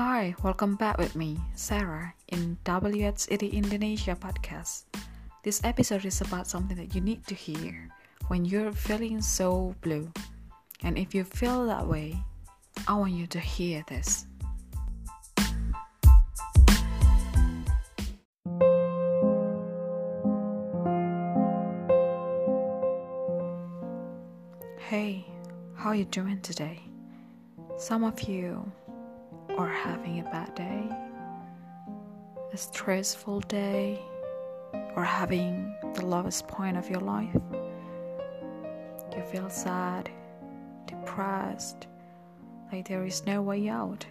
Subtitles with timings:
[0.00, 4.88] Hi, welcome back with me, Sarah, in WH80 Indonesia podcast.
[5.44, 7.86] This episode is about something that you need to hear
[8.28, 10.10] when you're feeling so blue.
[10.82, 12.16] And if you feel that way,
[12.88, 14.24] I want you to hear this.
[24.78, 25.28] Hey,
[25.76, 26.80] how are you doing today?
[27.76, 28.64] Some of you
[29.60, 30.88] are having a bad day,
[32.50, 34.00] a stressful day,
[34.96, 37.36] or having the lowest point of your life.
[39.14, 40.08] You feel sad,
[40.86, 41.88] depressed,
[42.72, 44.06] like there is no way out.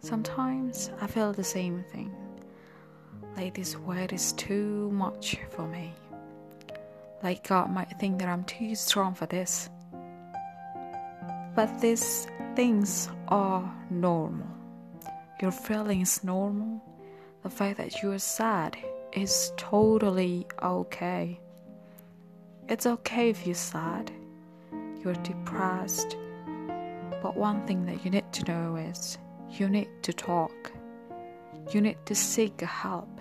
[0.00, 2.12] Sometimes I feel the same thing,
[3.36, 5.94] like this weight is too much for me.
[7.22, 9.70] Like God might think that I'm too strong for this.
[11.54, 14.46] But these things are normal.
[15.42, 16.80] Your feelings normal.
[17.42, 18.76] The fact that you are sad
[19.12, 21.40] is totally okay.
[22.68, 24.12] It's okay if you're sad,
[25.02, 26.16] you're depressed.
[27.22, 29.18] But one thing that you need to know is
[29.50, 30.72] you need to talk.
[31.72, 33.20] You need to seek help.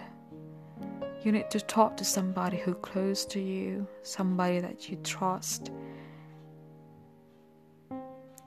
[1.23, 5.71] You need to talk to somebody who close to you, somebody that you trust.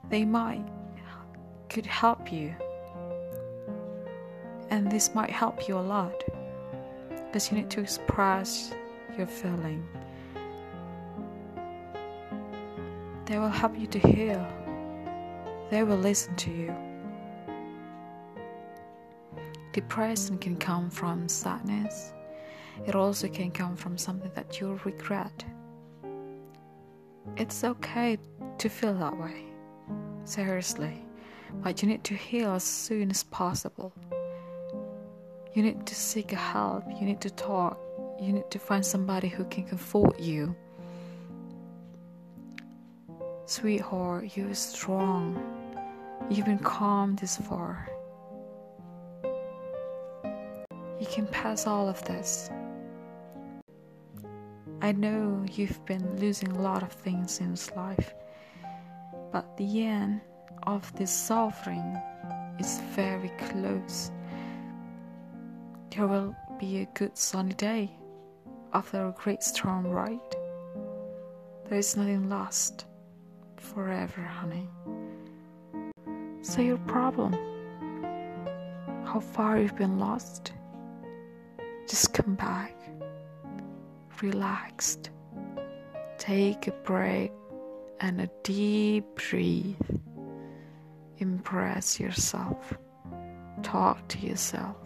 [0.09, 0.65] They might
[1.69, 2.55] could help you.
[4.69, 6.23] And this might help you a lot
[7.11, 8.73] because you need to express
[9.17, 9.85] your feeling.
[13.25, 14.47] They will help you to heal.
[15.69, 16.75] They will listen to you.
[19.73, 22.13] Depression can come from sadness.
[22.85, 25.43] It also can come from something that you regret.
[27.35, 28.17] It's okay
[28.57, 29.45] to feel that way.
[30.23, 31.06] Seriously.
[31.53, 33.93] But you need to heal as soon as possible.
[35.53, 36.83] You need to seek help.
[36.87, 37.79] You need to talk.
[38.21, 40.55] You need to find somebody who can comfort you.
[43.45, 45.41] Sweetheart, you're strong.
[46.29, 47.89] You've been calm this far.
[50.99, 52.49] You can pass all of this.
[54.81, 58.13] I know you've been losing a lot of things in this life,
[59.31, 60.21] but the end
[60.67, 61.97] of this suffering
[62.59, 64.11] is very close.
[65.89, 67.89] There will be a good sunny day
[68.73, 70.35] after a great storm, right?
[71.69, 72.85] There is nothing lost
[73.55, 74.67] forever, honey.
[76.41, 77.33] So, your problem,
[79.05, 80.51] how far you've been lost,
[81.87, 82.75] just come back,
[84.21, 85.11] relaxed,
[86.17, 87.31] take a break
[88.01, 89.96] and a deep breathe.
[91.19, 92.77] Impress yourself.
[93.63, 94.77] Talk to yourself.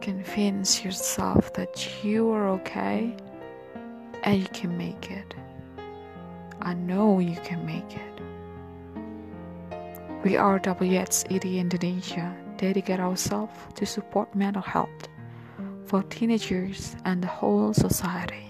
[0.00, 3.16] Convince yourself that you are okay
[4.22, 5.34] and you can make it.
[6.60, 8.20] I know you can make it.
[10.24, 15.08] We are WH80 Indonesia dedicate ourselves to support mental health
[15.86, 18.47] for teenagers and the whole society.